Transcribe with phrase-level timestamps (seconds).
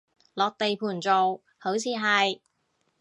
[0.33, 2.39] 落地盤做，好似係